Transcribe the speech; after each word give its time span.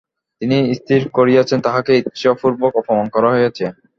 তিনি 0.41 0.57
স্থির 0.79 1.01
করিয়াছেন 1.17 1.59
তাঁহাকে 1.65 1.91
ইচ্ছাপূর্বক 2.01 2.71
অপমান 2.81 3.07
করা 3.15 3.29
হইয়াছে। 3.33 3.65